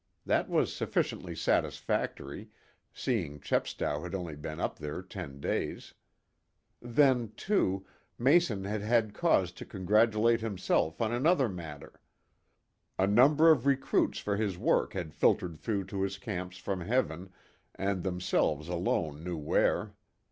[0.25, 2.49] That was sufficiently satisfactory,
[2.91, 5.93] seeing Chepstow had only been up there ten days.
[6.81, 7.85] Then, too,
[8.17, 12.01] Mason had had cause to congratulate himself on another matter.
[12.97, 17.31] A number of recruits for his work had filtered through to his camps from Heaven
[17.75, 19.93] and themselves alone knew where.